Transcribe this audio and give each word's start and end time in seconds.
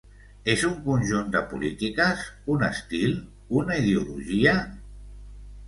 És 0.53 0.61
un 0.69 0.79
conjunt 0.87 1.29
de 1.35 1.41
polítiques, 1.51 2.25
un 2.55 2.67
estil, 2.69 3.15
una 3.63 3.79
ideologia? 3.85 4.59